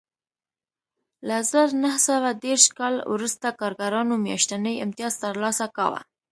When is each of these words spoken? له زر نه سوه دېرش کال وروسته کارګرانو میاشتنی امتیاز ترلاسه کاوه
له 1.27 1.37
زر 1.51 1.67
نه 1.83 1.91
سوه 2.07 2.29
دېرش 2.45 2.65
کال 2.77 2.95
وروسته 3.13 3.47
کارګرانو 3.59 4.15
میاشتنی 4.25 4.75
امتیاز 4.85 5.13
ترلاسه 5.23 5.65
کاوه 5.77 6.01